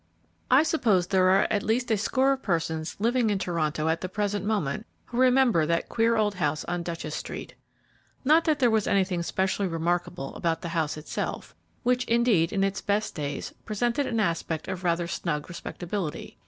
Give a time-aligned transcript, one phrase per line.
[0.49, 4.09] I suppose there are at least a score of persons living in Toronto at the
[4.09, 7.53] present moment who remember that queer old house on Duchess street.
[8.25, 11.53] Not that there was anything specially remarkable about the house itself,
[11.83, 16.39] which indeed, in its best days, presented an aspect of rather snug respectability.